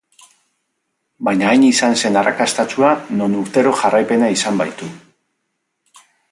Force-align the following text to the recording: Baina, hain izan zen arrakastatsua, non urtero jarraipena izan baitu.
Baina, 1.27 1.47
hain 1.49 1.65
izan 1.67 1.93
zen 2.01 2.17
arrakastatsua, 2.23 2.89
non 3.21 3.37
urtero 3.43 3.77
jarraipena 3.83 4.33
izan 4.39 4.61
baitu. 4.65 4.91